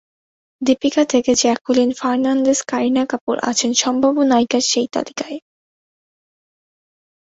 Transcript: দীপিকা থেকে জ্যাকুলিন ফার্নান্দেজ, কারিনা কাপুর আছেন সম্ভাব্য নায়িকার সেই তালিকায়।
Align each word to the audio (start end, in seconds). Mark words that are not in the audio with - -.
দীপিকা 0.61 1.03
থেকে 1.05 1.31
জ্যাকুলিন 1.35 1.89
ফার্নান্দেজ, 1.93 2.59
কারিনা 2.67 3.03
কাপুর 3.05 3.35
আছেন 3.49 3.71
সম্ভাব্য 3.73 4.17
নায়িকার 4.23 4.63
সেই 4.71 4.87
তালিকায়। 4.87 5.37